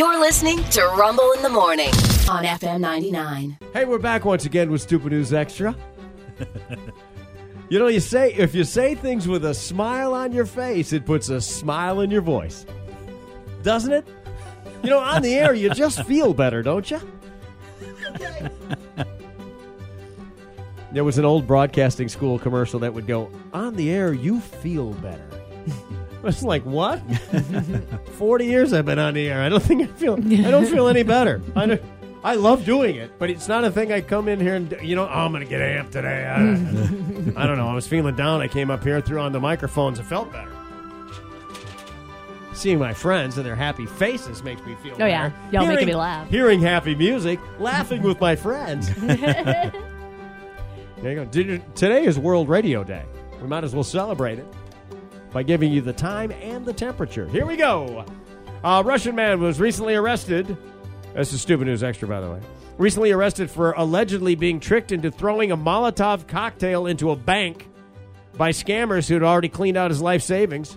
[0.00, 1.90] You're listening to Rumble in the Morning
[2.26, 3.58] on FM 99.
[3.74, 5.76] Hey, we're back once again with Stupid News Extra.
[7.68, 11.04] you know, you say if you say things with a smile on your face, it
[11.04, 12.64] puts a smile in your voice,
[13.62, 14.08] doesn't it?
[14.82, 16.98] You know, on the air, you just feel better, don't you?
[20.92, 24.94] There was an old broadcasting school commercial that would go, On the air, you feel
[24.94, 25.28] better.
[26.22, 26.98] I was like, What?
[28.12, 29.40] 40 years I've been on the air.
[29.42, 31.40] I don't think I feel, I don't feel any better.
[31.56, 31.82] I, don't,
[32.22, 34.78] I love doing it, but it's not a thing I come in here and, do-
[34.82, 36.26] you know, oh, I'm going to get amped today.
[36.26, 37.68] I, I don't know.
[37.68, 38.40] I was feeling down.
[38.42, 39.98] I came up here, threw on the microphones.
[39.98, 40.50] It felt better.
[42.52, 45.30] Seeing my friends and their happy faces makes me feel Oh, yeah.
[45.50, 46.28] Y'all making me laugh.
[46.28, 48.94] Hearing happy music, laughing with my friends.
[49.00, 49.72] there
[51.02, 51.24] you go.
[51.24, 53.04] Did- Today is World Radio Day.
[53.40, 54.46] We might as well celebrate it
[55.32, 57.26] by giving you the time and the temperature.
[57.28, 58.04] Here we go.
[58.64, 60.56] A Russian man was recently arrested.
[61.14, 62.40] This is stupid news extra, by the way.
[62.78, 67.68] Recently arrested for allegedly being tricked into throwing a Molotov cocktail into a bank
[68.36, 70.76] by scammers who had already cleaned out his life savings.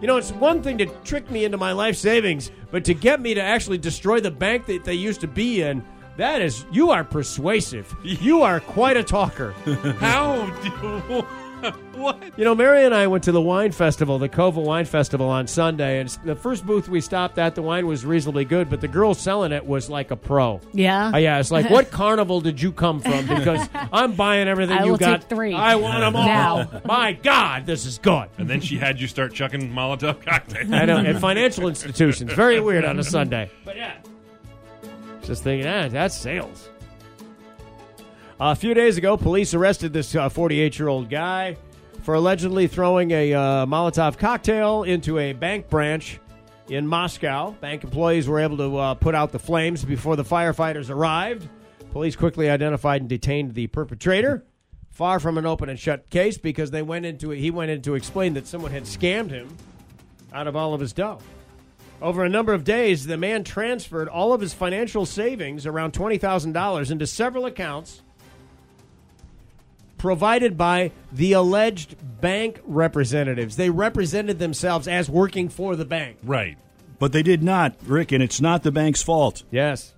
[0.00, 3.20] You know, it's one thing to trick me into my life savings, but to get
[3.20, 5.84] me to actually destroy the bank that they used to be in,
[6.16, 7.94] that is, you are persuasive.
[8.04, 9.52] You are quite a talker.
[9.98, 11.26] How do
[11.94, 12.22] what?
[12.36, 15.46] You know, Mary and I went to the wine festival, the Cova Wine Festival on
[15.46, 18.88] Sunday, and the first booth we stopped at, the wine was reasonably good, but the
[18.88, 20.60] girl selling it was like a pro.
[20.72, 21.10] Yeah.
[21.12, 23.26] Uh, yeah, it's like, what carnival did you come from?
[23.26, 25.20] Because I'm buying everything I you will got.
[25.20, 25.54] take three.
[25.54, 26.26] I want them all.
[26.26, 26.80] Now.
[26.84, 28.28] My God, this is good.
[28.38, 30.72] And then she had you start chucking Molotov cocktails.
[30.72, 32.32] I know, at financial institutions.
[32.32, 33.50] Very weird on a Sunday.
[33.64, 33.98] But yeah.
[35.22, 36.70] Just thinking, ah, that's sales.
[38.40, 41.56] A few days ago, police arrested this 48 year old guy
[42.02, 46.18] for allegedly throwing a uh, Molotov cocktail into a bank branch
[46.68, 47.50] in Moscow.
[47.60, 51.46] Bank employees were able to uh, put out the flames before the firefighters arrived.
[51.92, 54.44] Police quickly identified and detained the perpetrator.
[54.90, 57.94] Far from an open and shut case because they went into he went in to
[57.94, 59.56] explain that someone had scammed him
[60.32, 61.18] out of all of his dough.
[62.00, 66.90] Over a number of days, the man transferred all of his financial savings, around $20,000,
[66.90, 68.02] into several accounts
[70.00, 73.56] provided by the alleged bank representatives.
[73.56, 76.16] They represented themselves as working for the bank.
[76.24, 76.56] right.
[76.98, 79.42] But they did not, Rick, and it's not the bank's fault.
[79.50, 79.94] Yes.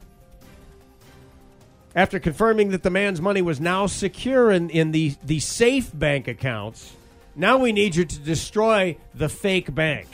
[1.97, 6.29] After confirming that the man's money was now secure in, in the, the safe bank
[6.29, 6.95] accounts,
[7.35, 10.07] now we need you to destroy the fake bank.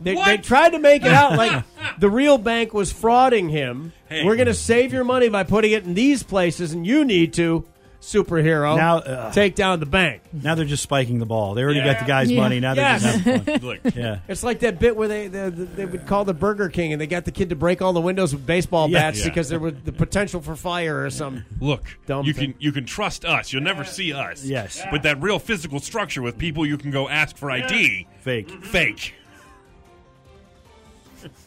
[0.00, 1.64] They, they tried to make it out like
[1.98, 3.92] the real bank was frauding him.
[4.08, 4.24] Hey.
[4.24, 7.32] We're going to save your money by putting it in these places, and you need
[7.34, 7.66] to,
[8.06, 10.22] superhero, Now, uh, take down the bank.
[10.32, 11.54] Now they're just spiking the ball.
[11.54, 11.92] They already Yeah.
[11.94, 12.40] got the guy's Yeah.
[12.40, 12.60] money.
[12.60, 13.02] Now they're Yes.
[13.02, 13.60] just having fun.
[13.84, 14.18] Look, Yeah.
[14.28, 17.06] It's like that bit where they, they they would call the Burger King and they
[17.08, 19.00] got the kid to break all the windows with baseball Yeah.
[19.00, 19.24] bats Yeah.
[19.30, 21.44] because there was the potential for fire or some.
[21.60, 21.82] look.
[22.06, 22.52] Dumb you thing.
[22.52, 23.52] can you can trust us.
[23.52, 24.44] You'll never see us.
[24.44, 24.82] Yes.
[24.90, 28.06] But that real physical structure with people you can go ask for ID.
[28.20, 28.50] Fake.
[28.64, 29.14] Fake.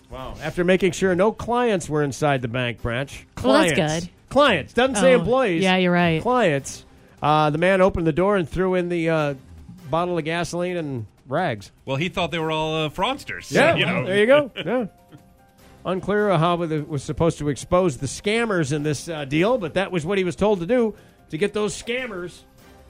[0.10, 0.34] Wow.
[0.42, 3.26] After making sure no clients were inside the bank branch.
[3.44, 4.06] Well, that's Clients.
[4.06, 4.14] good.
[4.30, 4.74] Clients.
[4.74, 5.64] Doesn't say Oh, employees.
[5.64, 6.22] Yeah, you're right.
[6.22, 6.86] Clients.
[7.22, 9.34] Uh, the man opened the door and threw in the uh,
[9.90, 11.72] bottle of gasoline and rags.
[11.86, 13.52] Well, he thought they were all uh, fraudsters.
[13.52, 14.06] Yeah, you know.
[14.06, 14.52] there you go.
[14.56, 14.86] Yeah.
[15.86, 19.92] Unclear how it was supposed to expose the scammers in this uh, deal, but that
[19.92, 20.94] was what he was told to do
[21.30, 22.42] to get those scammers.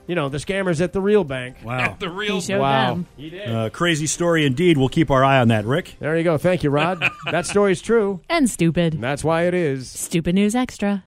[0.08, 1.58] You know, the scammers at the real bank.
[1.64, 1.78] Wow.
[1.82, 2.90] At the real He showed Wow.
[2.96, 3.06] them.
[3.16, 3.48] He did.
[3.48, 4.76] Uh, crazy story indeed.
[4.76, 5.98] We'll keep our eye on that, Rick.
[6.00, 6.40] there you go.
[6.40, 7.04] Thank you, Rod.
[7.30, 8.20] that story's true.
[8.28, 8.96] And stupid.
[8.96, 9.88] And that's why it is.
[9.88, 10.98] Stupid News Extra.